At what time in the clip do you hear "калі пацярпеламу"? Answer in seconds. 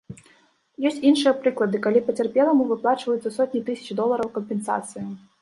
1.83-2.67